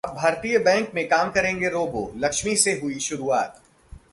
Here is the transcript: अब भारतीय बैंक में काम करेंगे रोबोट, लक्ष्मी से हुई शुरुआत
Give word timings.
अब 0.03 0.13
भारतीय 0.15 0.57
बैंक 0.57 0.91
में 0.95 1.07
काम 1.07 1.29
करेंगे 1.31 1.69
रोबोट, 1.69 2.13
लक्ष्मी 2.17 2.55
से 2.55 2.71
हुई 2.79 2.99
शुरुआत 2.99 3.59